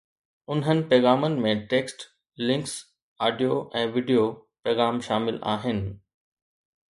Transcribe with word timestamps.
انهن 0.53 0.79
پيغامن 0.91 1.35
۾ 1.43 1.51
text, 1.73 2.05
links, 2.47 2.73
audio 3.27 3.59
۽ 3.83 3.93
video 3.99 4.25
پيغام 4.69 4.97
شامل 5.09 5.37
آهن 5.55 5.85